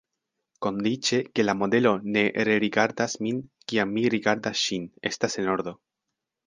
[0.65, 5.81] Kondiĉe, ke la modelo ne rerigardas min, kiam mi rigardas ŝin, estas en ordo.